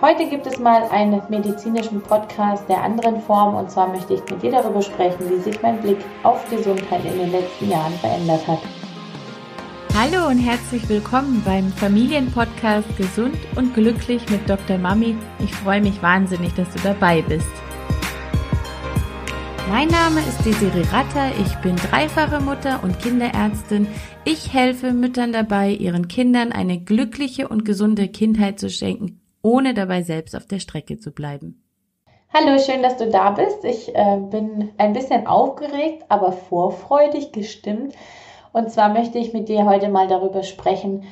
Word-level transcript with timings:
Heute 0.00 0.28
gibt 0.30 0.46
es 0.46 0.60
mal 0.60 0.84
einen 0.90 1.20
medizinischen 1.28 2.00
Podcast 2.00 2.62
der 2.68 2.84
anderen 2.84 3.20
Form 3.20 3.56
und 3.56 3.68
zwar 3.68 3.88
möchte 3.88 4.14
ich 4.14 4.20
mit 4.30 4.40
dir 4.40 4.52
darüber 4.52 4.80
sprechen, 4.80 5.28
wie 5.28 5.40
sich 5.42 5.60
mein 5.60 5.80
Blick 5.80 5.98
auf 6.22 6.48
Gesundheit 6.48 7.04
in 7.04 7.18
den 7.18 7.32
letzten 7.32 7.68
Jahren 7.68 7.92
verändert 7.94 8.46
hat. 8.46 8.60
Hallo 9.96 10.28
und 10.28 10.38
herzlich 10.38 10.88
willkommen 10.88 11.42
beim 11.44 11.72
Familienpodcast 11.72 12.96
Gesund 12.96 13.36
und 13.56 13.74
Glücklich 13.74 14.22
mit 14.30 14.48
Dr. 14.48 14.78
Mami. 14.78 15.16
Ich 15.40 15.52
freue 15.52 15.80
mich 15.80 16.00
wahnsinnig, 16.00 16.54
dass 16.54 16.70
du 16.70 16.78
dabei 16.84 17.22
bist. 17.22 17.50
Mein 19.68 19.88
Name 19.88 20.20
ist 20.20 20.46
Desiree 20.46 20.86
Ratter, 20.92 21.32
ich 21.40 21.56
bin 21.56 21.74
dreifache 21.74 22.40
Mutter 22.40 22.84
und 22.84 23.00
Kinderärztin. 23.00 23.88
Ich 24.24 24.52
helfe 24.52 24.92
Müttern 24.92 25.32
dabei, 25.32 25.72
ihren 25.72 26.06
Kindern 26.06 26.52
eine 26.52 26.78
glückliche 26.78 27.48
und 27.48 27.64
gesunde 27.64 28.06
Kindheit 28.06 28.60
zu 28.60 28.70
schenken 28.70 29.20
ohne 29.42 29.74
dabei 29.74 30.02
selbst 30.02 30.34
auf 30.36 30.46
der 30.46 30.58
Strecke 30.58 30.98
zu 30.98 31.12
bleiben. 31.12 31.62
Hallo, 32.32 32.58
schön, 32.58 32.82
dass 32.82 32.98
du 32.98 33.08
da 33.08 33.30
bist. 33.30 33.64
Ich 33.64 33.94
äh, 33.94 34.18
bin 34.18 34.70
ein 34.76 34.92
bisschen 34.92 35.26
aufgeregt, 35.26 36.04
aber 36.08 36.32
vorfreudig 36.32 37.32
gestimmt. 37.32 37.94
Und 38.52 38.70
zwar 38.70 38.90
möchte 38.90 39.18
ich 39.18 39.32
mit 39.32 39.48
dir 39.48 39.64
heute 39.64 39.88
mal 39.88 40.08
darüber 40.08 40.42
sprechen, 40.42 41.04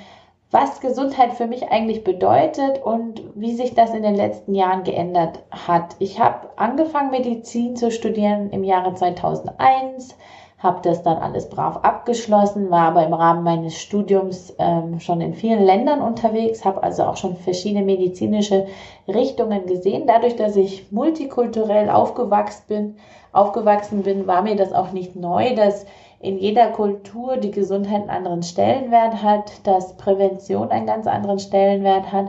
was 0.50 0.80
Gesundheit 0.80 1.32
für 1.32 1.46
mich 1.46 1.70
eigentlich 1.70 2.04
bedeutet 2.04 2.82
und 2.82 3.22
wie 3.34 3.54
sich 3.54 3.74
das 3.74 3.92
in 3.94 4.02
den 4.02 4.14
letzten 4.14 4.54
Jahren 4.54 4.84
geändert 4.84 5.42
hat. 5.50 5.96
Ich 5.98 6.20
habe 6.20 6.50
angefangen, 6.56 7.10
Medizin 7.10 7.76
zu 7.76 7.90
studieren 7.90 8.50
im 8.50 8.62
Jahre 8.62 8.94
2001 8.94 10.16
habe 10.58 10.80
das 10.82 11.02
dann 11.02 11.18
alles 11.18 11.50
brav 11.50 11.78
abgeschlossen, 11.82 12.70
war 12.70 12.88
aber 12.88 13.06
im 13.06 13.12
Rahmen 13.12 13.44
meines 13.44 13.76
Studiums 13.76 14.54
ähm, 14.58 15.00
schon 15.00 15.20
in 15.20 15.34
vielen 15.34 15.62
Ländern 15.62 16.00
unterwegs, 16.00 16.64
habe 16.64 16.82
also 16.82 17.04
auch 17.04 17.18
schon 17.18 17.36
verschiedene 17.36 17.84
medizinische 17.84 18.66
Richtungen 19.06 19.66
gesehen. 19.66 20.06
Dadurch, 20.06 20.36
dass 20.36 20.56
ich 20.56 20.90
multikulturell 20.90 21.90
aufgewachsen 21.90 22.64
bin, 22.68 22.96
aufgewachsen 23.32 24.02
bin, 24.02 24.26
war 24.26 24.42
mir 24.42 24.56
das 24.56 24.72
auch 24.72 24.92
nicht 24.92 25.14
neu, 25.14 25.54
dass 25.54 25.84
in 26.20 26.38
jeder 26.38 26.68
Kultur 26.68 27.36
die 27.36 27.50
Gesundheit 27.50 28.02
einen 28.02 28.10
anderen 28.10 28.42
Stellenwert 28.42 29.22
hat, 29.22 29.66
dass 29.66 29.96
Prävention 29.98 30.70
einen 30.70 30.86
ganz 30.86 31.06
anderen 31.06 31.38
Stellenwert 31.38 32.10
hat. 32.10 32.28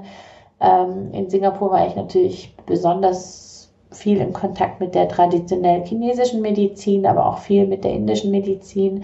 Ähm, 0.60 1.14
in 1.14 1.30
Singapur 1.30 1.72
war 1.72 1.88
ich 1.88 1.96
natürlich 1.96 2.54
besonders 2.66 3.47
viel 3.92 4.20
in 4.20 4.34
Kontakt 4.34 4.80
mit 4.80 4.96
der 4.96 5.08
traditionell 5.08 5.86
chinesischen 5.86 6.42
Medizin, 6.42 7.06
aber 7.06 7.26
auch 7.26 7.40
viel 7.40 7.68
mit 7.68 7.84
der 7.84 7.94
indischen 7.94 8.32
Medizin. 8.32 9.04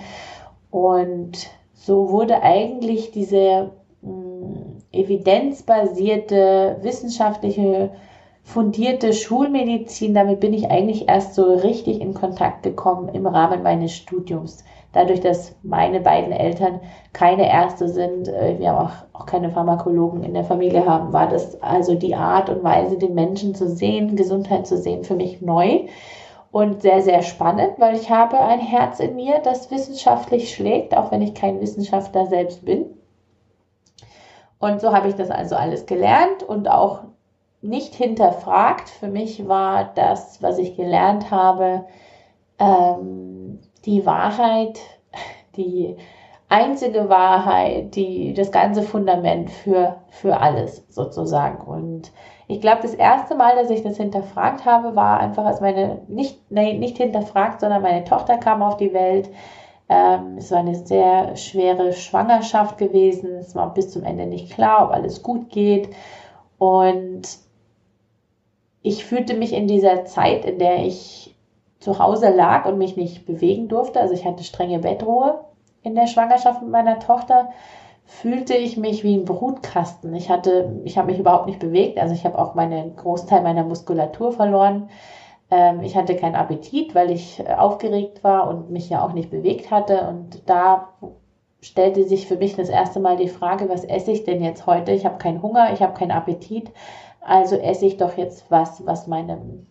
Und 0.71 1.49
so 1.73 2.09
wurde 2.09 2.41
eigentlich 2.41 3.11
diese 3.11 3.71
mh, 4.01 4.09
hm, 4.09 4.77
evidenzbasierte, 4.91 6.77
wissenschaftliche, 6.81 7.91
fundierte 8.43 9.13
Schulmedizin, 9.13 10.13
damit 10.13 10.39
bin 10.41 10.53
ich 10.53 10.69
eigentlich 10.69 11.07
erst 11.07 11.33
so 11.35 11.53
richtig 11.55 12.01
in 12.01 12.13
Kontakt 12.13 12.63
gekommen 12.63 13.09
im 13.09 13.25
Rahmen 13.25 13.63
meines 13.63 13.93
Studiums 13.93 14.63
dadurch, 14.93 15.19
dass 15.19 15.55
meine 15.63 15.99
beiden 15.99 16.31
Eltern 16.31 16.79
keine 17.11 17.51
Ärzte 17.51 17.89
sind, 17.89 18.29
äh, 18.29 18.57
wir 18.59 18.79
auch, 18.79 18.91
auch 19.11 19.25
keine 19.25 19.49
Pharmakologen 19.49 20.23
in 20.23 20.33
der 20.33 20.45
Familie 20.45 20.85
haben, 20.85 21.11
war 21.11 21.27
das 21.27 21.61
also 21.61 21.95
die 21.95 22.15
Art 22.15 22.49
und 22.49 22.63
Weise, 22.63 22.97
den 22.97 23.13
Menschen 23.13 23.53
zu 23.53 23.67
sehen, 23.67 24.15
Gesundheit 24.15 24.65
zu 24.65 24.77
sehen, 24.77 25.03
für 25.03 25.15
mich 25.15 25.41
neu 25.41 25.87
und 26.51 26.83
sehr, 26.83 27.01
sehr 27.01 27.23
spannend, 27.23 27.73
weil 27.79 27.95
ich 27.95 28.09
habe 28.11 28.39
ein 28.39 28.59
Herz 28.59 28.99
in 28.99 29.15
mir, 29.15 29.39
das 29.39 29.71
wissenschaftlich 29.71 30.53
schlägt, 30.53 30.95
auch 30.95 31.11
wenn 31.11 31.23
ich 31.23 31.33
kein 31.33 31.59
Wissenschaftler 31.59 32.27
selbst 32.27 32.63
bin. 32.63 32.85
Und 34.59 34.79
so 34.79 34.93
habe 34.93 35.09
ich 35.09 35.15
das 35.15 35.31
also 35.31 35.55
alles 35.55 35.87
gelernt 35.87 36.43
und 36.43 36.69
auch 36.69 37.01
nicht 37.61 37.95
hinterfragt. 37.95 38.87
Für 38.87 39.07
mich 39.07 39.47
war 39.47 39.91
das, 39.95 40.41
was 40.43 40.59
ich 40.59 40.75
gelernt 40.75 41.31
habe, 41.31 41.85
ähm, 42.59 43.59
die 43.85 44.05
Wahrheit, 44.05 44.79
die 45.55 45.97
einzige 46.49 47.09
Wahrheit, 47.09 47.95
die 47.95 48.33
das 48.33 48.51
ganze 48.51 48.83
Fundament 48.83 49.49
für, 49.49 49.97
für 50.09 50.39
alles 50.39 50.85
sozusagen. 50.89 51.63
Und 51.65 52.11
ich 52.47 52.61
glaube, 52.61 52.83
das 52.83 52.93
erste 52.93 53.35
Mal, 53.35 53.55
dass 53.55 53.69
ich 53.69 53.81
das 53.81 53.97
hinterfragt 53.97 54.65
habe, 54.65 54.95
war 54.95 55.19
einfach, 55.19 55.45
als 55.45 55.61
meine, 55.61 56.01
nicht, 56.07 56.39
nee, 56.51 56.77
nicht 56.77 56.97
hinterfragt, 56.97 57.61
sondern 57.61 57.81
meine 57.81 58.03
Tochter 58.03 58.37
kam 58.37 58.61
auf 58.61 58.77
die 58.77 58.93
Welt. 58.93 59.29
Ähm, 59.89 60.35
es 60.37 60.51
war 60.51 60.59
eine 60.59 60.75
sehr 60.75 61.35
schwere 61.35 61.93
Schwangerschaft 61.93 62.77
gewesen. 62.77 63.31
Es 63.35 63.55
war 63.55 63.73
bis 63.73 63.91
zum 63.91 64.03
Ende 64.03 64.27
nicht 64.27 64.53
klar, 64.53 64.85
ob 64.85 64.91
alles 64.91 65.23
gut 65.23 65.49
geht. 65.49 65.89
Und 66.57 67.21
ich 68.81 69.05
fühlte 69.05 69.33
mich 69.35 69.53
in 69.53 69.67
dieser 69.67 70.05
Zeit, 70.05 70.45
in 70.45 70.59
der 70.59 70.85
ich 70.85 71.32
zu 71.83 71.99
Hause 71.99 72.29
lag 72.29 72.65
und 72.65 72.77
mich 72.77 72.95
nicht 72.95 73.25
bewegen 73.25 73.67
durfte, 73.67 73.99
also 73.99 74.13
ich 74.13 74.25
hatte 74.25 74.43
strenge 74.43 74.79
Bettruhe 74.79 75.41
in 75.81 75.95
der 75.95 76.07
Schwangerschaft 76.07 76.61
mit 76.61 76.71
meiner 76.71 76.99
Tochter, 76.99 77.49
fühlte 78.05 78.55
ich 78.55 78.77
mich 78.77 79.03
wie 79.03 79.15
ein 79.15 79.25
Brutkasten. 79.25 80.13
Ich 80.15 80.29
hatte, 80.29 80.79
ich 80.85 80.97
habe 80.97 81.11
mich 81.11 81.19
überhaupt 81.19 81.47
nicht 81.47 81.59
bewegt, 81.59 81.99
also 81.99 82.13
ich 82.13 82.25
habe 82.25 82.39
auch 82.39 82.55
meinen 82.55 82.95
Großteil 82.95 83.41
meiner 83.41 83.65
Muskulatur 83.65 84.31
verloren. 84.31 84.89
Ähm, 85.51 85.81
ich 85.81 85.97
hatte 85.97 86.15
keinen 86.15 86.35
Appetit, 86.35 86.95
weil 86.95 87.11
ich 87.11 87.43
aufgeregt 87.49 88.23
war 88.23 88.47
und 88.47 88.69
mich 88.69 88.89
ja 88.89 89.05
auch 89.05 89.11
nicht 89.11 89.29
bewegt 89.29 89.69
hatte. 89.69 90.07
Und 90.07 90.49
da 90.49 90.93
stellte 91.59 92.05
sich 92.05 92.27
für 92.27 92.37
mich 92.37 92.55
das 92.55 92.69
erste 92.69 93.01
Mal 93.01 93.17
die 93.17 93.27
Frage, 93.27 93.67
was 93.67 93.83
esse 93.83 94.11
ich 94.11 94.23
denn 94.23 94.41
jetzt 94.41 94.67
heute? 94.67 94.93
Ich 94.93 95.05
habe 95.05 95.17
keinen 95.17 95.41
Hunger, 95.41 95.73
ich 95.73 95.81
habe 95.81 95.93
keinen 95.93 96.11
Appetit, 96.11 96.71
also 97.19 97.57
esse 97.57 97.85
ich 97.85 97.97
doch 97.97 98.17
jetzt 98.17 98.49
was, 98.49 98.85
was 98.85 99.07
meinem 99.07 99.67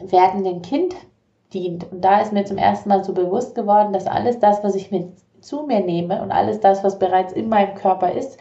werdenden 0.00 0.62
Kind 0.62 0.94
dient. 1.54 1.90
Und 1.90 2.04
da 2.04 2.20
ist 2.20 2.32
mir 2.32 2.44
zum 2.44 2.58
ersten 2.58 2.88
Mal 2.88 3.04
so 3.04 3.14
bewusst 3.14 3.54
geworden, 3.54 3.92
dass 3.92 4.06
alles 4.06 4.38
das, 4.38 4.62
was 4.64 4.74
ich 4.74 4.90
mit 4.90 5.12
zu 5.40 5.62
mir 5.62 5.80
nehme 5.80 6.22
und 6.22 6.32
alles 6.32 6.60
das, 6.60 6.82
was 6.82 6.98
bereits 6.98 7.32
in 7.32 7.48
meinem 7.48 7.74
Körper 7.74 8.12
ist, 8.12 8.38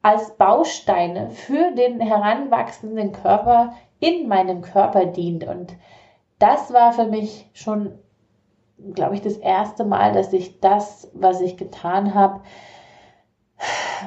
als 0.00 0.36
Bausteine 0.36 1.30
für 1.30 1.72
den 1.72 2.00
heranwachsenden 2.00 3.12
Körper 3.12 3.72
in 4.00 4.28
meinem 4.28 4.62
Körper 4.62 5.06
dient. 5.06 5.46
Und 5.46 5.76
das 6.38 6.72
war 6.72 6.92
für 6.92 7.06
mich 7.06 7.48
schon, 7.52 7.92
glaube 8.94 9.14
ich, 9.14 9.20
das 9.20 9.36
erste 9.36 9.84
Mal, 9.84 10.12
dass 10.12 10.32
ich 10.32 10.60
das, 10.60 11.10
was 11.14 11.40
ich 11.40 11.56
getan 11.56 12.14
habe, 12.14 12.40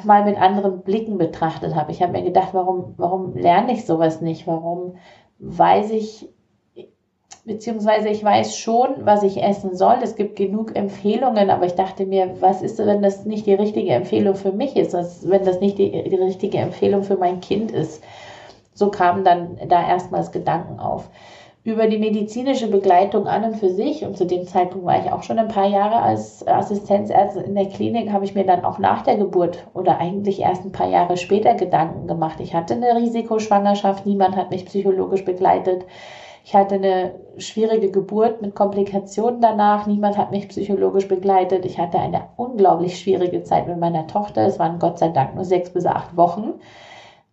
mal 0.04 0.26
mit 0.26 0.38
anderen 0.38 0.82
Blicken 0.82 1.18
betrachtet 1.18 1.76
habe. 1.76 1.92
Ich 1.92 2.02
habe 2.02 2.12
mir 2.12 2.24
gedacht, 2.24 2.50
warum, 2.54 2.94
warum 2.98 3.36
lerne 3.36 3.72
ich 3.72 3.86
sowas 3.86 4.20
nicht? 4.20 4.48
Warum 4.48 4.98
weiß 5.40 5.92
ich 5.92 6.30
beziehungsweise 7.46 8.10
ich 8.10 8.24
weiß 8.24 8.58
schon, 8.58 9.06
was 9.06 9.24
ich 9.24 9.42
essen 9.42 9.76
soll. 9.76 9.98
Es 10.02 10.16
gibt 10.16 10.36
genug 10.36 10.76
Empfehlungen, 10.76 11.50
aber 11.50 11.66
ich 11.66 11.76
dachte 11.76 12.06
mir, 12.06 12.36
was 12.40 12.62
ist, 12.62 12.80
wenn 12.80 13.02
das 13.02 13.26
nicht 13.26 13.46
die 13.46 13.54
richtige 13.54 13.92
Empfehlung 13.92 14.36
für 14.36 14.52
mich 14.52 14.76
ist, 14.76 14.94
wenn 15.30 15.46
das 15.46 15.62
nicht 15.62 15.78
die, 15.78 15.92
die 16.10 16.16
richtige 16.16 16.58
Empfehlung 16.58 17.04
für 17.04 17.18
mein 17.18 17.40
Kind 17.40 17.72
ist. 17.72 18.04
So 18.74 18.90
kamen 18.90 19.24
dann 19.24 19.58
da 19.70 19.88
erstmals 19.88 20.32
Gedanken 20.32 20.80
auf. 20.80 21.10
Über 21.64 21.88
die 21.88 21.98
medizinische 21.98 22.68
Begleitung 22.68 23.26
an 23.28 23.44
und 23.44 23.56
für 23.56 23.72
sich, 23.72 24.06
und 24.06 24.18
zu 24.18 24.26
dem 24.26 24.46
Zeitpunkt 24.46 24.86
war 24.86 25.04
ich 25.04 25.12
auch 25.12 25.24
schon 25.24 25.40
ein 25.40 25.48
paar 25.48 25.68
Jahre 25.68 25.96
als 25.96 26.48
Assistenzärztin 26.48 27.44
in 27.44 27.56
der 27.56 27.70
Klinik, 27.70 28.12
habe 28.12 28.26
ich 28.26 28.36
mir 28.36 28.46
dann 28.46 28.64
auch 28.64 28.78
nach 28.78 29.02
der 29.02 29.18
Geburt 29.18 29.66
oder 29.74 29.98
eigentlich 29.98 30.42
erst 30.42 30.64
ein 30.64 30.72
paar 30.72 30.90
Jahre 30.90 31.18
später 31.18 31.56
Gedanken 31.56 32.06
gemacht. 32.06 32.40
Ich 32.40 32.54
hatte 32.54 32.76
eine 32.76 32.96
Risikoschwangerschaft, 32.96 34.06
niemand 34.06 34.36
hat 34.36 34.52
mich 34.52 34.66
psychologisch 34.66 35.26
begleitet 35.26 35.86
ich 36.46 36.54
hatte 36.54 36.76
eine 36.76 37.16
schwierige 37.38 37.90
Geburt 37.90 38.44
mit 38.44 38.54
Komplikationen 38.54 39.42
danach. 39.42 39.88
Niemand 39.88 40.16
hat 40.16 40.30
mich 40.30 40.48
psychologisch 40.48 41.08
begleitet. 41.08 41.66
Ich 41.66 41.80
hatte 41.80 41.98
eine 41.98 42.30
unglaublich 42.38 43.00
schwierige 43.00 43.42
Zeit 43.42 43.68
mit 43.68 43.80
meiner 43.80 44.06
Tochter. 44.06 44.46
Es 44.46 44.60
waren 44.60 44.78
Gott 44.78 45.00
sei 45.00 45.08
Dank 45.10 45.34
nur 45.34 45.44
sechs 45.44 45.72
bis 45.72 45.88
acht 45.88 46.16
Wochen. 46.16 46.54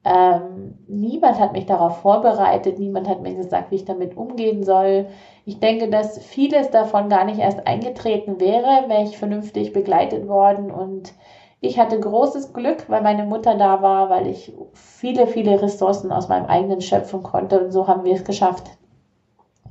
Ähm, 0.02 0.78
niemand 0.88 1.38
hat 1.38 1.52
mich 1.52 1.66
darauf 1.66 1.98
vorbereitet. 1.98 2.78
Niemand 2.78 3.06
hat 3.06 3.20
mir 3.20 3.34
gesagt, 3.34 3.70
wie 3.70 3.74
ich 3.74 3.84
damit 3.84 4.16
umgehen 4.16 4.64
soll. 4.64 5.09
Ich 5.44 5.60
denke, 5.60 5.91
dass 5.91 6.16
vieles 6.16 6.70
davon 6.70 7.10
gar 7.10 7.26
nicht 7.26 7.38
erst 7.38 7.66
eingetreten 7.66 8.41
wäre, 8.41 8.88
wäre 8.88 9.03
ich 9.03 9.18
vernünftig 9.18 9.74
begleitet 9.74 10.26
worden. 10.26 10.70
Und 10.70 11.12
ich 11.60 11.78
hatte 11.78 12.00
großes 12.00 12.54
Glück, 12.54 12.88
weil 12.88 13.03
meine 13.03 13.24
Mutter 13.24 13.56
da 13.56 13.82
war, 13.82 14.08
weil 14.08 14.26
ich 14.28 14.54
viele, 14.72 15.26
viele 15.26 15.60
Ressourcen 15.60 16.12
aus 16.12 16.30
meinem 16.30 16.47
eigenen 16.47 16.80
schöpfen 16.80 17.22
konnte. 17.22 17.62
Und 17.62 17.72
so 17.72 17.86
haben 17.86 18.06
wir 18.06 18.15
es 18.15 18.24
geschafft, 18.24 18.70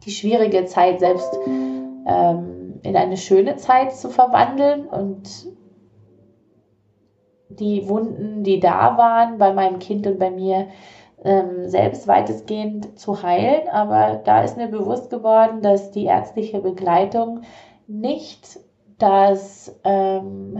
die 0.06 0.12
schwierige 0.12 0.66
Zeit 0.66 1.00
selbst 1.00 1.38
ähm, 1.46 2.80
in 2.84 2.96
eine 2.96 3.18
schöne 3.18 3.58
Zeit 3.58 3.94
zu 3.94 4.10
verwandeln 4.10 4.88
und 4.88 5.48
die 7.50 7.88
Wunden, 7.88 8.44
die 8.44 8.60
da 8.60 8.98
waren 8.98 9.38
bei 9.38 9.54
meinem 9.54 9.80
Kind 9.80 10.08
und 10.08 10.20
bei 10.20 10.32
mir, 10.32 10.68
ähm, 11.24 11.70
selbst 11.70 12.08
weitestgehend 12.08 12.98
zu 12.98 13.22
heilen. 13.22 13.68
Aber 13.70 14.22
da 14.24 14.44
ist 14.44 14.58
mir 14.58 14.68
bewusst 14.68 15.10
geworden, 15.10 15.62
dass 15.62 15.92
die 15.92 16.06
ärztliche 16.06 16.60
Begleitung 16.60 17.42
nicht 17.88 18.60
das 18.98 19.80
ähm, 19.84 20.60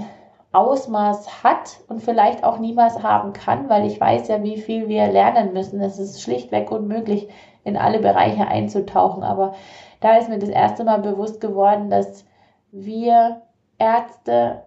Ausmaß 0.52 1.44
hat 1.44 1.80
und 1.88 2.02
vielleicht 2.02 2.44
auch 2.44 2.60
niemals 2.60 3.02
haben 3.02 3.34
kann, 3.34 3.70
weil 3.70 3.86
ich 3.86 4.00
weiß 4.02 4.28
ja, 4.28 4.44
wie 4.44 4.58
viel 4.58 4.90
wir 4.90 5.08
lernen 5.08 5.54
müssen. 5.54 5.80
Es 5.82 5.98
ist 5.98 6.22
schlichtweg 6.22 6.72
unmöglich, 6.72 7.30
in 7.64 7.78
alle 7.78 8.00
Bereiche 8.00 8.48
einzutauchen. 8.48 9.24
Aber 9.24 9.54
da 10.00 10.18
ist 10.18 10.30
mir 10.30 10.40
das 10.40 10.50
erste 10.50 10.84
Mal 10.84 11.00
bewusst 11.00 11.42
geworden, 11.42 11.90
dass 11.90 12.26
wir 12.72 13.42
Ärzte, 13.78 14.64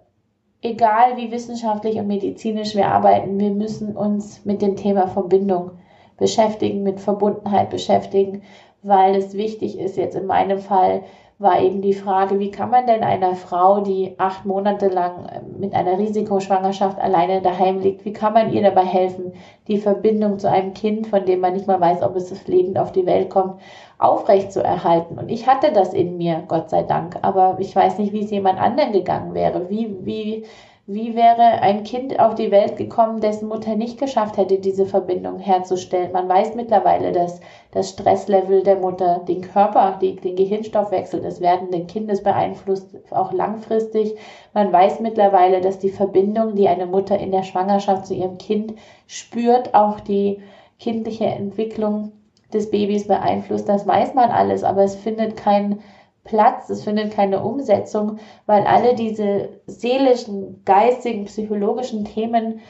egal 0.63 1.17
wie 1.17 1.31
wissenschaftlich 1.31 1.99
und 1.99 2.07
medizinisch 2.07 2.75
wir 2.75 2.89
arbeiten, 2.89 3.39
wir 3.39 3.51
müssen 3.51 3.97
uns 3.97 4.45
mit 4.45 4.63
dem 4.63 4.77
Thema 4.77 5.07
Verbindung 5.07 5.73
beschäftigen, 6.17 6.83
mit 6.83 7.01
Verbundenheit 7.01 7.71
beschäftigen, 7.71 8.43
weil 8.83 9.17
es 9.17 9.35
wichtig 9.35 9.79
ist, 9.79 9.97
jetzt 9.97 10.15
in 10.17 10.27
meinem 10.27 10.59
Fall, 10.59 11.03
war 11.39 11.61
eben 11.61 11.83
die 11.83 11.95
Frage, 11.95 12.39
wie 12.39 12.51
kann 12.51 12.71
man 12.71 12.87
denn 12.87 13.03
einer 13.03 13.35
Frau, 13.35 13.81
die 13.81 14.15
acht 14.19 14.47
Monate 14.47 14.89
lang 14.89 15.27
äh, 15.27 15.41
mit 15.59 15.75
einer 15.75 15.99
Risikoschwangerschaft 15.99 16.99
alleine 16.99 17.43
daheim 17.43 17.81
liegt, 17.81 18.05
wie 18.05 18.13
kann 18.13 18.35
man 18.35 18.53
ihr 18.53 18.63
dabei 18.63 18.85
helfen, 18.85 19.33
die 19.67 19.79
Verbindung 19.79 20.39
zu 20.39 20.49
einem 20.49 20.75
Kind, 20.75 21.09
von 21.09 21.25
dem 21.25 21.41
man 21.41 21.55
nicht 21.55 21.67
mal 21.67 21.81
weiß, 21.81 22.03
ob 22.03 22.15
es 22.17 22.47
lebend 22.47 22.79
auf 22.79 22.93
die 22.93 23.07
Welt 23.07 23.31
kommt, 23.31 23.61
aufrecht 23.99 24.53
zu 24.53 24.63
erhalten. 24.63 25.19
Und 25.19 25.29
ich 25.29 25.47
hatte 25.49 25.73
das 25.73 25.93
in 25.93 26.17
mir, 26.19 26.45
Gott 26.47 26.71
sei 26.71 26.83
Dank, 26.83 27.19
aber 27.23 27.57
ich 27.59 27.75
weiß 27.75 27.99
nicht, 27.99 28.13
wie 28.13 28.25
es 28.25 28.31
jemand 28.31 28.61
anderen 28.61 28.93
gegangen 28.93 29.35
wäre. 29.35 29.69
Wie, 29.69 29.97
wie, 30.05 30.45
wie 30.87 31.15
wäre 31.15 31.63
ein 31.63 31.83
Kind 31.83 32.21
auf 32.21 32.35
die 32.35 32.51
Welt 32.51 32.77
gekommen, 32.77 33.23
dessen 33.23 33.49
Mutter 33.49 33.75
nicht 33.75 33.99
geschafft 33.99 34.37
hätte, 34.37 34.59
diese 34.59 34.85
Verbindung 34.85 35.39
herzustellen? 35.39 36.13
Man 36.13 36.29
weiß 36.29 36.55
mittlerweile, 36.57 37.11
dass 37.11 37.41
das 37.71 37.89
Stresslevel 37.89 38.63
der 38.63 38.77
Mutter 38.77 39.21
den 39.27 39.41
Körper, 39.41 39.99
die, 40.01 40.17
den 40.17 40.37
Gehirnstoffwechsel 40.37 41.23
des 41.23 41.41
werdenden 41.41 41.87
Kindes 41.87 42.23
beeinflusst, 42.23 42.89
auch 43.11 43.33
langfristig. 43.33 44.15
Man 44.53 44.71
weiß 44.71 45.01
mittlerweile, 45.01 45.63
dass 45.63 45.79
die 45.79 45.89
Verbindung, 45.89 46.55
die 46.55 46.69
eine 46.69 46.87
Mutter 46.87 47.19
in 47.19 47.31
der 47.31 47.45
Schwangerschaft 47.45 48.07
zu 48.07 48.13
ihrem 48.13 48.37
Kind 48.37 48.75
spürt, 49.07 49.75
auch 49.75 50.01
die 50.01 50.43
kindliche 50.79 51.25
Entwicklung 51.25 52.13
des 52.53 52.71
Babys 52.71 53.07
beeinflusst. 53.07 53.71
Das 53.71 53.87
weiß 53.87 54.13
man 54.13 54.31
alles, 54.31 54.65
aber 54.65 54.83
es 54.83 54.97
findet 54.97 55.39
kein 55.39 55.79
Platz, 56.25 56.71
es 56.71 56.85
findet 56.85 57.13
keine 57.13 57.43
Umsetzung, 57.43 58.19
weil 58.47 58.67
alle 58.67 58.95
diese 58.95 59.61
seelischen, 59.67 60.63
geistigen, 60.65 61.27
psychologischen 61.27 62.05
Themen 62.05 62.61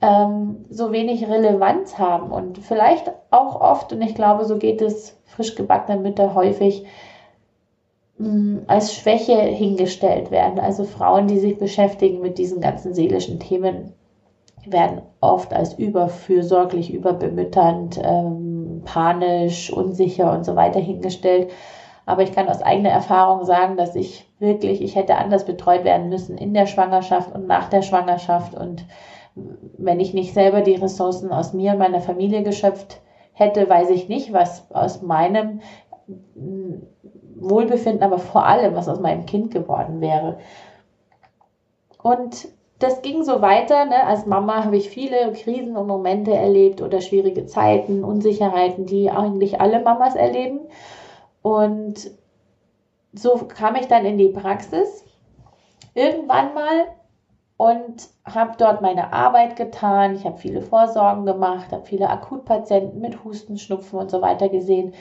ähm, 0.00 0.64
so 0.70 0.92
wenig 0.92 1.28
Relevanz 1.28 1.98
haben 1.98 2.32
und 2.32 2.58
vielleicht 2.58 3.12
auch 3.30 3.60
oft, 3.60 3.92
und 3.92 4.02
ich 4.02 4.14
glaube, 4.14 4.44
so 4.44 4.56
geht 4.58 4.82
es 4.82 5.18
frisch 5.26 5.54
gebackenen 5.54 6.02
Mütter 6.02 6.34
häufig, 6.34 6.84
mh, 8.18 8.28
mm, 8.28 8.62
als 8.66 8.94
Schwäche 8.94 9.38
hingestellt 9.40 10.30
werden. 10.30 10.58
Also 10.58 10.84
Frauen, 10.84 11.26
die 11.26 11.38
sich 11.38 11.58
beschäftigen 11.58 12.20
mit 12.20 12.38
diesen 12.38 12.60
ganzen 12.60 12.94
seelischen 12.94 13.38
Themen, 13.38 13.92
werden 14.66 15.02
oft 15.20 15.52
als 15.52 15.74
überfürsorglich, 15.74 16.92
überbemütternd, 16.92 18.00
ähm, 18.02 18.82
panisch, 18.84 19.70
unsicher 19.70 20.32
und 20.32 20.44
so 20.44 20.56
weiter 20.56 20.80
hingestellt. 20.80 21.50
Aber 22.06 22.22
ich 22.22 22.32
kann 22.32 22.48
aus 22.48 22.62
eigener 22.62 22.90
Erfahrung 22.90 23.44
sagen, 23.44 23.76
dass 23.76 23.94
ich 23.94 24.28
wirklich, 24.38 24.82
ich 24.82 24.94
hätte 24.94 25.16
anders 25.16 25.44
betreut 25.46 25.84
werden 25.84 26.08
müssen 26.08 26.36
in 26.36 26.52
der 26.52 26.66
Schwangerschaft 26.66 27.34
und 27.34 27.46
nach 27.46 27.68
der 27.68 27.82
Schwangerschaft. 27.82 28.54
Und 28.54 28.84
wenn 29.78 30.00
ich 30.00 30.12
nicht 30.12 30.34
selber 30.34 30.60
die 30.60 30.74
Ressourcen 30.74 31.32
aus 31.32 31.54
mir 31.54 31.72
und 31.72 31.78
meiner 31.78 32.00
Familie 32.00 32.42
geschöpft 32.42 33.00
hätte, 33.32 33.68
weiß 33.68 33.90
ich 33.90 34.08
nicht, 34.08 34.32
was 34.32 34.70
aus 34.70 35.02
meinem 35.02 35.60
Wohlbefinden, 37.36 38.02
aber 38.02 38.18
vor 38.18 38.46
allem, 38.46 38.74
was 38.74 38.88
aus 38.88 39.00
meinem 39.00 39.26
Kind 39.26 39.50
geworden 39.50 40.00
wäre. 40.00 40.38
Und 42.02 42.48
das 42.78 43.02
ging 43.02 43.22
so 43.22 43.40
weiter. 43.40 43.86
Ne? 43.86 44.06
Als 44.06 44.26
Mama 44.26 44.64
habe 44.64 44.76
ich 44.76 44.90
viele 44.90 45.32
Krisen 45.32 45.76
und 45.76 45.86
Momente 45.86 46.34
erlebt 46.34 46.82
oder 46.82 47.00
schwierige 47.00 47.46
Zeiten, 47.46 48.04
Unsicherheiten, 48.04 48.86
die 48.86 49.10
eigentlich 49.10 49.60
alle 49.60 49.80
Mamas 49.80 50.14
erleben. 50.14 50.60
Und 51.44 52.10
so 53.12 53.36
kam 53.46 53.76
ich 53.76 53.86
dann 53.86 54.06
in 54.06 54.16
die 54.16 54.30
Praxis 54.30 55.04
irgendwann 55.92 56.54
mal 56.54 56.86
und 57.58 58.08
habe 58.24 58.52
dort 58.56 58.80
meine 58.80 59.12
Arbeit 59.12 59.54
getan. 59.54 60.14
Ich 60.14 60.24
habe 60.24 60.38
viele 60.38 60.62
Vorsorgen 60.62 61.26
gemacht, 61.26 61.70
habe 61.70 61.84
viele 61.84 62.08
Akutpatienten 62.08 62.98
mit 62.98 63.24
Husten, 63.24 63.58
Schnupfen 63.58 63.98
und 63.98 64.10
so 64.10 64.22
weiter 64.22 64.48
gesehen. 64.48 64.94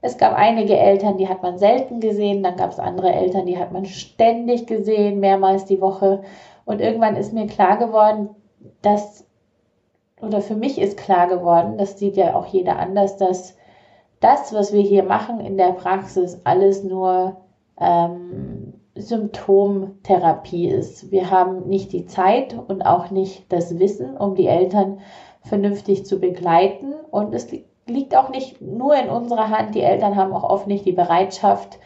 Es 0.00 0.18
gab 0.18 0.34
einige 0.34 0.76
Eltern, 0.76 1.18
die 1.18 1.28
hat 1.28 1.42
man 1.42 1.58
selten 1.58 1.98
gesehen, 1.98 2.44
dann 2.44 2.54
gab 2.54 2.70
es 2.70 2.78
andere 2.78 3.12
Eltern, 3.12 3.46
die 3.46 3.58
hat 3.58 3.72
man 3.72 3.84
ständig 3.84 4.68
gesehen, 4.68 5.18
mehrmals 5.18 5.64
die 5.64 5.80
Woche. 5.80 6.22
Und 6.64 6.80
irgendwann 6.80 7.16
ist 7.16 7.32
mir 7.32 7.48
klar 7.48 7.76
geworden, 7.76 8.28
dass, 8.82 9.26
oder 10.20 10.40
für 10.42 10.54
mich 10.54 10.80
ist 10.80 10.96
klar 10.96 11.26
geworden, 11.26 11.76
das 11.76 11.98
sieht 11.98 12.16
ja 12.16 12.36
auch 12.36 12.46
jeder 12.46 12.78
anders, 12.78 13.16
dass 13.16 13.57
das, 14.20 14.52
was 14.52 14.72
wir 14.72 14.82
hier 14.82 15.04
machen 15.04 15.40
in 15.40 15.56
der 15.56 15.72
Praxis, 15.72 16.40
alles 16.44 16.82
nur 16.82 17.36
ähm, 17.78 18.74
Symptomtherapie 18.94 20.68
ist. 20.68 21.10
Wir 21.10 21.30
haben 21.30 21.68
nicht 21.68 21.92
die 21.92 22.06
Zeit 22.06 22.56
und 22.66 22.82
auch 22.82 23.10
nicht 23.10 23.52
das 23.52 23.78
Wissen, 23.78 24.16
um 24.16 24.34
die 24.34 24.48
Eltern 24.48 25.00
vernünftig 25.42 26.04
zu 26.04 26.18
begleiten. 26.18 26.94
Und 27.10 27.34
es 27.34 27.48
liegt 27.86 28.16
auch 28.16 28.28
nicht 28.30 28.60
nur 28.60 28.96
in 28.96 29.08
unserer 29.08 29.50
Hand. 29.50 29.74
Die 29.74 29.82
Eltern 29.82 30.16
haben 30.16 30.32
auch 30.32 30.44
oft 30.44 30.66
nicht 30.66 30.84
die 30.84 30.92
Bereitschaft, 30.92 31.78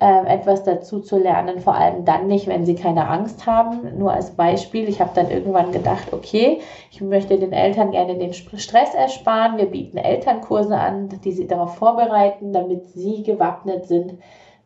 äh, 0.00 0.26
etwas 0.26 0.64
dazu 0.64 1.00
zu 1.00 1.18
lernen, 1.18 1.60
vor 1.60 1.74
allem 1.74 2.06
dann 2.06 2.26
nicht, 2.26 2.46
wenn 2.46 2.64
sie 2.64 2.74
keine 2.74 3.08
Angst 3.08 3.46
haben. 3.46 3.98
Nur 3.98 4.12
als 4.12 4.30
Beispiel, 4.30 4.88
ich 4.88 5.00
habe 5.00 5.10
dann 5.14 5.30
irgendwann 5.30 5.72
gedacht, 5.72 6.12
okay, 6.12 6.60
ich 6.90 7.02
möchte 7.02 7.38
den 7.38 7.52
Eltern 7.52 7.90
gerne 7.90 8.16
den 8.16 8.32
Stress 8.32 8.94
ersparen. 8.94 9.58
Wir 9.58 9.66
bieten 9.66 9.98
Elternkurse 9.98 10.76
an, 10.76 11.10
die 11.22 11.32
sie 11.32 11.46
darauf 11.46 11.76
vorbereiten, 11.76 12.52
damit 12.52 12.86
sie 12.86 13.22
gewappnet 13.22 13.86
sind, 13.86 14.14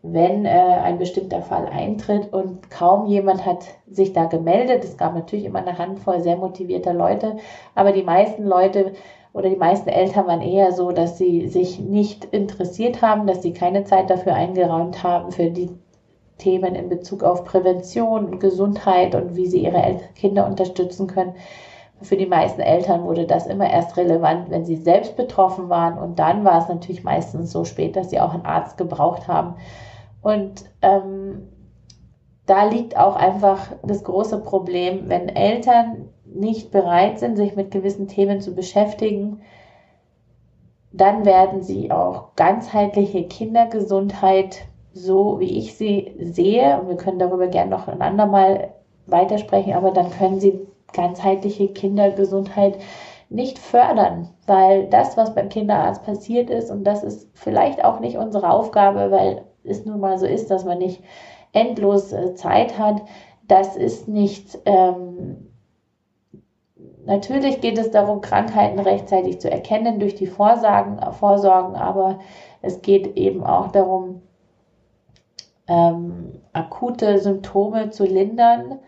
wenn 0.03 0.45
äh, 0.45 0.51
ein 0.51 0.99
bestimmter 0.99 1.43
Fall 1.43 1.67
eintritt. 1.67 2.33
Und 2.33 2.71
kaum 2.71 3.07
jemand 3.07 3.45
hat 3.45 3.65
sich 3.91 4.13
da 4.13 4.27
gemeldet. 4.27 4.85
Es 4.85 4.97
gab 4.97 5.17
natürlich 5.17 5.47
immer 5.47 5.67
eine 5.67 5.79
Handvoll 5.79 6.21
sehr 6.21 6.37
motivierter 6.37 6.95
Leute, 6.95 7.39
aber 7.75 7.91
die 7.91 8.05
meisten 8.05 8.45
Leute 8.45 8.93
oder 9.35 9.51
die 9.51 9.57
meisten 9.57 9.89
Eltern 9.89 10.29
waren 10.29 10.41
eher 10.41 10.73
so, 10.73 10.93
dass 10.93 11.19
sie 11.19 11.49
sich 11.49 11.81
nicht 11.81 12.25
interessiert 12.27 13.03
haben, 13.03 13.27
dass 13.27 13.43
sie 13.43 13.53
keine 13.53 13.83
Zeit 13.83 14.09
dafür 14.09 14.35
eingeräumt 14.35 15.03
haben 15.03 15.33
für 15.33 15.51
die 15.51 15.71
Themen 16.39 16.77
in 16.77 16.89
Bezug 16.89 17.25
auf 17.25 17.45
Prävention 17.45 18.27
und 18.27 18.39
Gesundheit 18.39 19.17
und 19.17 19.35
wie 19.35 19.47
sie 19.47 19.65
ihre 19.65 19.99
Kinder 20.15 20.47
unterstützen 20.47 21.09
können. 21.09 21.35
Für 22.01 22.17
die 22.17 22.27
meisten 22.27 22.61
Eltern 22.61 23.05
wurde 23.05 23.27
das 23.27 23.47
immer 23.47 23.69
erst 23.69 23.97
relevant, 23.97 24.51
wenn 24.51 24.65
sie 24.65 24.77
selbst 24.77 25.17
betroffen 25.17 25.69
waren. 25.69 25.99
Und 25.99 26.21
dann 26.21 26.45
war 26.45 26.59
es 26.59 26.69
natürlich 26.69 27.03
meistens 27.03 27.51
so 27.51 27.65
spät, 27.65 27.97
dass 27.97 28.11
sie 28.11 28.21
auch 28.21 28.35
einen 28.35 28.47
Arzt 28.47 28.77
gebraucht 28.77 29.27
haben. 29.27 29.57
Und 30.23 30.65
ähm, 30.81 31.49
da 32.47 32.65
liegt 32.65 32.97
auch 32.97 33.17
einfach 33.17 33.59
das 33.83 34.05
große 34.05 34.39
Problem, 34.43 35.09
wenn 35.09 35.29
Eltern 35.29 36.11
nicht 36.35 36.71
bereit 36.71 37.19
sind, 37.19 37.37
sich 37.37 37.57
mit 37.57 37.71
gewissen 37.71 38.09
Themen 38.09 38.41
zu 38.41 38.55
beschäftigen, 38.55 39.41
dann 40.93 41.25
werden 41.25 41.63
sie 41.63 41.91
auch 41.91 42.35
ganzheitliche 42.37 43.25
Kindergesundheit, 43.25 44.67
so 44.93 45.41
wie 45.41 45.59
ich 45.59 45.77
sie 45.77 46.15
sehe, 46.21 46.81
und 46.81 46.89
wir 46.89 46.97
können 46.97 47.19
darüber 47.19 47.49
gerne 47.49 47.71
noch 47.71 47.89
ein 47.89 48.01
andermal 48.01 48.75
weitersprechen, 49.07 49.73
aber 49.73 49.91
dann 49.91 50.11
können 50.11 50.39
sie 50.39 50.61
ganzheitliche 50.93 51.69
Kindergesundheit 51.69 52.79
nicht 53.29 53.59
fördern, 53.59 54.31
weil 54.47 54.87
das, 54.89 55.17
was 55.17 55.35
beim 55.35 55.49
Kinderarzt 55.49 56.05
passiert 56.05 56.49
ist, 56.51 56.71
und 56.71 56.85
das 56.85 57.03
ist 57.03 57.29
vielleicht 57.35 57.85
auch 57.85 57.99
nicht 57.99 58.17
unsere 58.17 58.51
Aufgabe, 58.51 59.11
weil 59.11 59.43
es 59.65 59.85
nun 59.85 59.99
mal 59.99 60.19
so 60.19 60.27
ist, 60.27 60.51
dass 60.51 60.65
man 60.65 60.79
nicht 60.79 61.03
endlos 61.53 62.13
äh, 62.13 62.35
Zeit 62.35 62.79
hat, 62.79 63.03
das 63.49 63.77
ist 63.77 64.09
nicht 64.09 64.59
ähm, 64.65 65.54
Natürlich 67.07 67.61
geht 67.61 67.79
es 67.79 67.91
darum, 67.91 68.21
Krankheiten 68.21 68.79
rechtzeitig 68.79 69.41
zu 69.41 69.51
erkennen 69.51 70.01
durch 70.01 70.15
die 70.15 70.27
Vorsagen, 70.27 71.01
Vorsorgen, 71.13 71.77
aber 71.77 72.19
es 72.63 72.81
geht 72.81 73.17
eben 73.17 73.45
auch 73.45 73.71
darum, 73.73 74.23
ähm, 75.67 76.41
akute 76.53 77.19
Symptome 77.19 77.91
zu 77.91 78.05
lindern. 78.05 78.79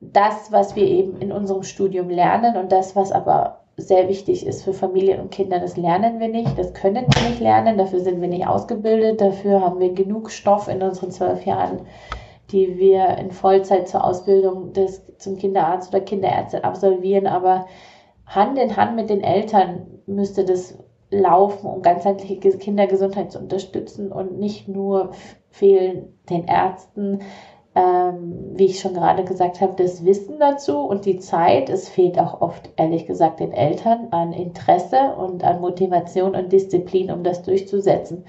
Das, 0.00 0.52
was 0.52 0.76
wir 0.76 0.86
eben 0.86 1.18
in 1.18 1.32
unserem 1.32 1.62
Studium 1.62 2.10
lernen 2.10 2.56
und 2.56 2.72
das, 2.72 2.94
was 2.94 3.12
aber 3.12 3.60
sehr 3.76 4.08
wichtig 4.08 4.46
ist 4.46 4.62
für 4.62 4.72
Familien 4.72 5.20
und 5.20 5.30
Kinder, 5.30 5.58
das 5.58 5.76
lernen 5.76 6.20
wir 6.20 6.28
nicht, 6.28 6.56
das 6.58 6.72
können 6.74 7.06
wir 7.12 7.28
nicht 7.28 7.40
lernen, 7.40 7.76
dafür 7.76 8.00
sind 8.00 8.20
wir 8.20 8.28
nicht 8.28 8.46
ausgebildet, 8.46 9.20
dafür 9.20 9.60
haben 9.60 9.80
wir 9.80 9.92
genug 9.92 10.30
Stoff 10.30 10.68
in 10.68 10.82
unseren 10.82 11.10
zwölf 11.10 11.44
Jahren 11.44 11.80
die 12.50 12.78
wir 12.78 13.18
in 13.18 13.30
Vollzeit 13.30 13.88
zur 13.88 14.04
Ausbildung 14.04 14.72
des, 14.72 15.02
zum 15.18 15.36
Kinderarzt 15.36 15.90
oder 15.90 16.00
Kinderärztin 16.00 16.64
absolvieren. 16.64 17.26
Aber 17.26 17.66
Hand 18.26 18.58
in 18.58 18.76
Hand 18.76 18.96
mit 18.96 19.10
den 19.10 19.22
Eltern 19.22 19.86
müsste 20.06 20.44
das 20.44 20.78
laufen, 21.10 21.66
um 21.66 21.82
ganzheitliche 21.82 22.36
Kindergesundheit 22.58 23.32
zu 23.32 23.38
unterstützen 23.38 24.10
und 24.10 24.38
nicht 24.38 24.68
nur 24.68 25.12
fehlen 25.50 26.18
den 26.28 26.44
Ärzten 26.44 27.20
ähm, 27.74 28.52
wie 28.54 28.66
ich 28.66 28.80
schon 28.80 28.94
gerade 28.94 29.24
gesagt 29.24 29.60
habe, 29.60 29.74
das 29.76 30.04
Wissen 30.04 30.38
dazu 30.38 30.78
und 30.78 31.06
die 31.06 31.18
Zeit. 31.18 31.68
Es 31.68 31.88
fehlt 31.88 32.18
auch 32.18 32.40
oft, 32.40 32.70
ehrlich 32.76 33.06
gesagt, 33.06 33.40
den 33.40 33.52
Eltern 33.52 34.08
an 34.12 34.32
Interesse 34.32 35.14
und 35.16 35.42
an 35.42 35.60
Motivation 35.60 36.36
und 36.36 36.52
Disziplin, 36.52 37.10
um 37.10 37.24
das 37.24 37.42
durchzusetzen. 37.42 38.24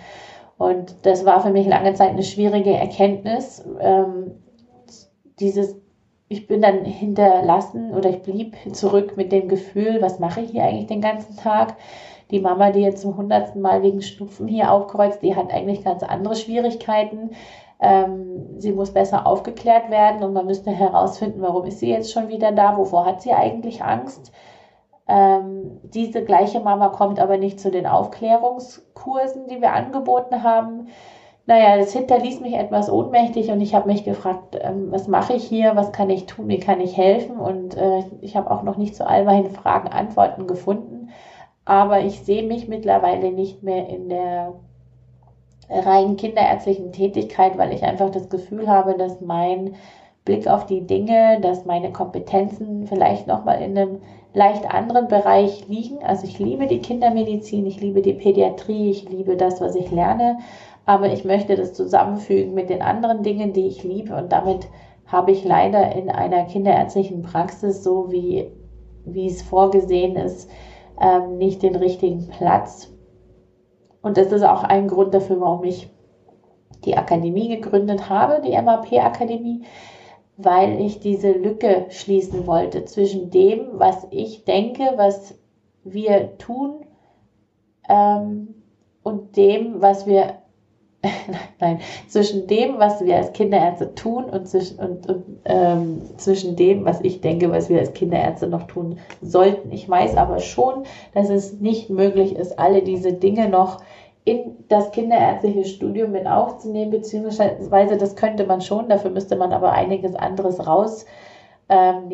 Und 0.57 0.95
das 1.05 1.25
war 1.25 1.41
für 1.41 1.51
mich 1.51 1.67
lange 1.67 1.93
Zeit 1.93 2.11
eine 2.11 2.23
schwierige 2.23 2.73
Erkenntnis. 2.73 3.65
Ähm, 3.79 4.41
dieses, 5.39 5.75
ich 6.29 6.47
bin 6.47 6.61
dann 6.61 6.85
hinterlassen 6.85 7.93
oder 7.93 8.09
ich 8.09 8.21
blieb 8.21 8.55
zurück 8.73 9.17
mit 9.17 9.31
dem 9.31 9.49
Gefühl, 9.49 10.01
was 10.01 10.19
mache 10.19 10.41
ich 10.41 10.51
hier 10.51 10.63
eigentlich 10.63 10.87
den 10.87 11.01
ganzen 11.01 11.35
Tag? 11.35 11.75
Die 12.31 12.39
Mama, 12.39 12.71
die 12.71 12.79
jetzt 12.79 13.01
zum 13.01 13.17
hundertsten 13.17 13.61
Mal 13.61 13.83
wegen 13.83 14.01
Schnupfen 14.01 14.47
hier 14.47 14.71
aufkreuzt, 14.71 15.21
die 15.21 15.35
hat 15.35 15.53
eigentlich 15.53 15.83
ganz 15.83 16.03
andere 16.03 16.35
Schwierigkeiten. 16.35 17.31
Ähm, 17.79 18.59
sie 18.59 18.71
muss 18.71 18.93
besser 18.93 19.27
aufgeklärt 19.27 19.91
werden 19.91 20.23
und 20.23 20.33
man 20.33 20.45
müsste 20.45 20.71
herausfinden, 20.71 21.41
warum 21.41 21.65
ist 21.65 21.79
sie 21.79 21.89
jetzt 21.89 22.13
schon 22.13 22.29
wieder 22.29 22.53
da, 22.53 22.77
wovor 22.77 23.05
hat 23.05 23.21
sie 23.21 23.33
eigentlich 23.33 23.83
Angst. 23.83 24.31
Ähm, 25.07 25.79
diese 25.83 26.23
gleiche 26.23 26.59
Mama 26.59 26.89
kommt 26.89 27.19
aber 27.19 27.37
nicht 27.37 27.59
zu 27.59 27.69
den 27.69 27.85
Aufklärungskursen, 27.85 29.47
die 29.47 29.61
wir 29.61 29.73
angeboten 29.73 30.43
haben. 30.43 30.87
Naja, 31.47 31.77
das 31.77 31.93
hinterließ 31.93 32.39
mich 32.41 32.55
etwas 32.55 32.89
ohnmächtig 32.89 33.51
und 33.51 33.61
ich 33.61 33.75
habe 33.75 33.87
mich 33.87 34.03
gefragt, 34.03 34.57
ähm, 34.59 34.91
was 34.91 35.07
mache 35.07 35.33
ich 35.33 35.43
hier, 35.43 35.75
was 35.75 35.91
kann 35.91 36.09
ich 36.09 36.25
tun, 36.25 36.47
wie 36.47 36.59
kann 36.59 36.81
ich 36.81 36.97
helfen? 36.97 37.37
Und 37.37 37.77
äh, 37.77 38.03
ich 38.21 38.35
habe 38.35 38.49
auch 38.49 38.63
noch 38.63 38.77
nicht 38.77 38.95
zu 38.95 39.07
all 39.07 39.25
meinen 39.25 39.51
Fragen 39.51 39.89
Antworten 39.89 40.47
gefunden, 40.47 41.09
aber 41.65 42.01
ich 42.01 42.21
sehe 42.21 42.43
mich 42.43 42.67
mittlerweile 42.67 43.31
nicht 43.31 43.61
mehr 43.63 43.87
in 43.89 44.09
der 44.09 44.53
rein 45.69 46.15
kinderärztlichen 46.15 46.91
Tätigkeit, 46.91 47.57
weil 47.57 47.73
ich 47.73 47.83
einfach 47.83 48.09
das 48.09 48.29
Gefühl 48.29 48.67
habe, 48.67 48.95
dass 48.95 49.21
mein 49.21 49.75
Blick 50.25 50.47
auf 50.47 50.65
die 50.65 50.85
Dinge, 50.85 51.39
dass 51.41 51.65
meine 51.65 51.91
Kompetenzen 51.91 52.87
vielleicht 52.87 53.27
nochmal 53.27 53.61
in 53.61 53.77
einem 53.77 54.01
leicht 54.35 54.71
anderen 54.71 55.07
Bereich 55.07 55.67
liegen. 55.67 56.03
Also 56.03 56.25
ich 56.25 56.37
liebe 56.37 56.67
die 56.67 56.79
Kindermedizin, 56.79 57.65
ich 57.65 57.79
liebe 57.79 58.01
die 58.01 58.13
Pädiatrie, 58.13 58.91
ich 58.91 59.09
liebe 59.09 59.37
das, 59.37 59.61
was 59.61 59.75
ich 59.75 59.89
lerne, 59.91 60.37
aber 60.85 61.11
ich 61.11 61.25
möchte 61.25 61.55
das 61.55 61.73
zusammenfügen 61.73 62.53
mit 62.53 62.69
den 62.69 62.81
anderen 62.81 63.23
Dingen, 63.23 63.53
die 63.53 63.67
ich 63.67 63.83
liebe 63.83 64.15
und 64.15 64.31
damit 64.31 64.67
habe 65.07 65.31
ich 65.31 65.43
leider 65.43 65.95
in 65.95 66.09
einer 66.09 66.43
kinderärztlichen 66.43 67.21
Praxis, 67.21 67.83
so 67.83 68.11
wie, 68.11 68.51
wie 69.05 69.27
es 69.27 69.41
vorgesehen 69.41 70.15
ist, 70.15 70.49
ähm, 70.99 71.37
nicht 71.37 71.63
den 71.63 71.75
richtigen 71.75 72.27
Platz. 72.27 72.91
Und 74.01 74.17
das 74.17 74.31
ist 74.31 74.43
auch 74.43 74.63
ein 74.63 74.87
Grund 74.87 75.13
dafür, 75.13 75.39
warum 75.39 75.63
ich 75.63 75.89
die 76.83 76.97
Akademie 76.97 77.47
gegründet 77.47 78.09
habe, 78.09 78.41
die 78.41 78.51
MAP-Akademie, 78.51 79.63
weil 80.37 80.81
ich 80.81 80.99
diese 80.99 81.31
Lücke 81.31 81.85
schließen 81.89 82.45
wollte 82.47 82.85
zwischen 82.85 83.29
dem, 83.31 83.67
was 83.73 84.07
ich 84.11 84.43
denke, 84.43 84.93
was 84.95 85.35
wir 85.83 86.37
tun 86.37 86.85
ähm, 87.87 88.55
und 89.03 89.37
dem, 89.37 89.81
was 89.81 90.05
wir 90.05 90.39
nein, 91.59 91.79
zwischen 92.07 92.47
dem, 92.47 92.79
was 92.79 93.03
wir 93.03 93.15
als 93.15 93.33
Kinderärzte 93.33 93.93
tun 93.95 94.25
und, 94.25 94.47
zwischen, 94.47 94.79
und, 94.79 95.07
und 95.07 95.23
ähm, 95.45 96.01
zwischen 96.17 96.55
dem, 96.55 96.85
was 96.85 97.01
ich 97.01 97.21
denke, 97.21 97.51
was 97.51 97.69
wir 97.69 97.79
als 97.79 97.93
Kinderärzte 97.93 98.47
noch 98.47 98.63
tun 98.63 98.97
sollten. 99.21 99.71
Ich 99.71 99.87
weiß 99.87 100.17
aber 100.17 100.39
schon, 100.39 100.83
dass 101.13 101.29
es 101.29 101.59
nicht 101.59 101.89
möglich 101.89 102.35
ist, 102.35 102.57
alle 102.59 102.81
diese 102.81 103.13
Dinge 103.13 103.49
noch 103.49 103.81
in 104.25 104.65
das 104.67 104.91
kinderärztliche 104.91 105.65
Studium 105.65 106.11
mit 106.11 106.27
aufzunehmen, 106.27 106.91
beziehungsweise 106.91 107.97
das 107.97 108.15
könnte 108.15 108.45
man 108.45 108.61
schon, 108.61 108.89
dafür 108.89 109.11
müsste 109.11 109.35
man 109.35 109.53
aber 109.53 109.71
einiges 109.71 110.15
anderes 110.15 110.67
raus 110.67 111.05
ähm, 111.67 112.09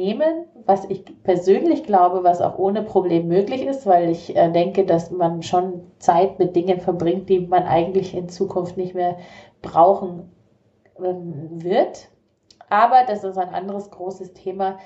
was 0.65 0.85
ich 0.85 1.03
persönlich 1.23 1.83
glaube, 1.83 2.23
was 2.23 2.41
auch 2.41 2.57
ohne 2.57 2.83
Problem 2.83 3.27
möglich 3.27 3.65
ist, 3.65 3.85
weil 3.85 4.09
ich 4.09 4.35
äh, 4.35 4.49
denke, 4.49 4.85
dass 4.85 5.11
man 5.11 5.43
schon 5.43 5.91
Zeit 5.99 6.39
mit 6.39 6.55
Dingen 6.55 6.79
verbringt, 6.79 7.29
die 7.29 7.39
man 7.39 7.63
eigentlich 7.63 8.15
in 8.15 8.29
Zukunft 8.29 8.77
nicht 8.77 8.95
mehr 8.95 9.17
brauchen 9.61 10.31
ähm, 11.03 11.63
wird. 11.63 12.09
Aber 12.69 13.03
das 13.05 13.23
ist 13.23 13.37
ein 13.37 13.53
anderes 13.53 13.91
großes 13.91 14.33
Thema. 14.33 14.77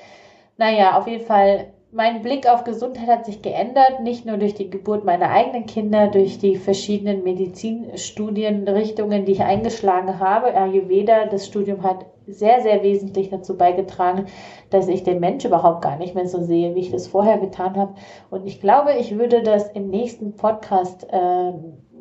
Naja, 0.57 0.97
auf 0.97 1.07
jeden 1.07 1.25
Fall 1.25 1.67
mein 1.95 2.21
Blick 2.21 2.49
auf 2.49 2.65
Gesundheit 2.65 3.07
hat 3.07 3.25
sich 3.25 3.41
geändert, 3.41 4.01
nicht 4.01 4.25
nur 4.25 4.35
durch 4.35 4.53
die 4.53 4.69
Geburt 4.69 5.05
meiner 5.05 5.29
eigenen 5.29 5.65
Kinder, 5.65 6.09
durch 6.09 6.37
die 6.37 6.57
verschiedenen 6.57 7.23
Medizinstudienrichtungen, 7.23 9.23
die 9.23 9.31
ich 9.31 9.43
eingeschlagen 9.43 10.19
habe. 10.19 10.53
Ayurveda, 10.53 11.27
das 11.27 11.47
Studium 11.47 11.83
hat 11.83 12.05
sehr, 12.27 12.59
sehr 12.59 12.83
wesentlich 12.83 13.29
dazu 13.29 13.57
beigetragen, 13.57 14.25
dass 14.71 14.89
ich 14.89 15.03
den 15.03 15.21
Mensch 15.21 15.45
überhaupt 15.45 15.83
gar 15.83 15.97
nicht 15.97 16.15
mehr 16.15 16.27
so 16.27 16.41
sehe, 16.41 16.75
wie 16.75 16.81
ich 16.81 16.91
das 16.91 17.07
vorher 17.07 17.37
getan 17.37 17.77
habe. 17.77 17.93
Und 18.29 18.45
ich 18.45 18.59
glaube, 18.59 18.91
ich 18.99 19.17
würde 19.17 19.41
das 19.41 19.71
im 19.71 19.87
nächsten 19.87 20.35
Podcast 20.35 21.07
äh, 21.09 21.53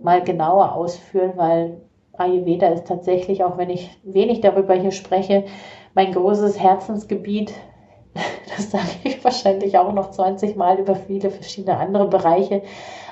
mal 0.02 0.24
genauer 0.24 0.74
ausführen, 0.74 1.34
weil 1.36 1.82
Ayurveda 2.14 2.66
ist 2.66 2.88
tatsächlich, 2.88 3.44
auch 3.44 3.58
wenn 3.58 3.70
ich 3.70 3.96
wenig 4.02 4.40
darüber 4.40 4.74
hier 4.74 4.90
spreche, 4.90 5.44
mein 5.94 6.10
großes 6.10 6.60
Herzensgebiet 6.60 7.54
Das 8.56 8.70
sage 8.70 8.84
ich 9.02 9.24
wahrscheinlich 9.24 9.78
auch 9.78 9.92
noch 9.92 10.12
20 10.12 10.54
Mal 10.54 10.78
über 10.78 10.94
viele 10.94 11.30
verschiedene 11.30 11.76
andere 11.76 12.06
Bereiche. 12.06 12.62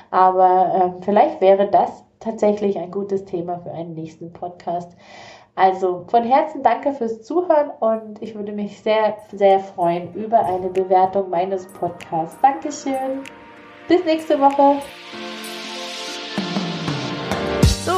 Aber 0.09 0.71
ähm, 0.73 1.01
vielleicht 1.01 1.41
wäre 1.41 1.67
das 1.67 2.03
tatsächlich 2.21 2.77
ein 2.77 2.91
gutes 2.91 3.25
Thema 3.25 3.59
für 3.59 3.71
einen 3.71 3.93
nächsten 3.93 4.31
Podcast. 4.31 4.95
Also 5.55 6.05
von 6.07 6.23
Herzen 6.23 6.63
danke 6.63 6.93
fürs 6.93 7.21
Zuhören 7.21 7.71
und 7.79 8.21
ich 8.21 8.33
würde 8.33 8.53
mich 8.53 8.81
sehr, 8.81 9.17
sehr 9.31 9.59
freuen 9.59 10.13
über 10.13 10.45
eine 10.45 10.69
Bewertung 10.69 11.29
meines 11.29 11.67
Podcasts. 11.67 12.37
Dankeschön. 12.41 13.21
Bis 13.87 14.03
nächste 14.05 14.39
Woche. 14.39 14.81